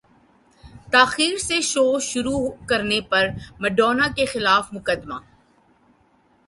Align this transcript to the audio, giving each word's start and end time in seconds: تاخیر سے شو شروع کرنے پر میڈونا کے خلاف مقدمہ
تاخیر 0.91 1.37
سے 1.37 1.59
شو 1.61 1.83
شروع 1.99 2.41
کرنے 2.69 2.99
پر 3.09 3.27
میڈونا 3.59 4.07
کے 4.15 4.25
خلاف 4.25 4.73
مقدمہ 4.73 5.19